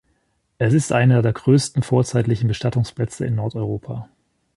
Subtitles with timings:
[0.57, 4.09] Es ist einer der größten vorzeitlichen Bestattungsplätze in Nordeuropa.